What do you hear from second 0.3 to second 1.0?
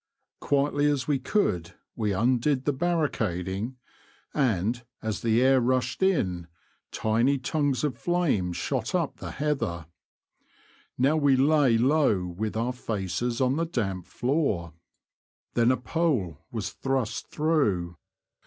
Quietly